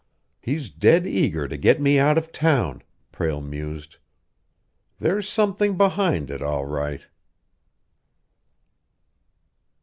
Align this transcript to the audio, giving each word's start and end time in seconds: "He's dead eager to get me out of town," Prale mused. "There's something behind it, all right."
"He's 0.39 0.71
dead 0.71 1.05
eager 1.05 1.47
to 1.47 1.55
get 1.57 1.79
me 1.79 1.99
out 1.99 2.17
of 2.17 2.31
town," 2.31 2.81
Prale 3.11 3.39
mused. 3.39 3.97
"There's 4.97 5.29
something 5.29 5.77
behind 5.77 6.31
it, 6.31 6.41
all 6.41 6.65
right." 6.65 7.05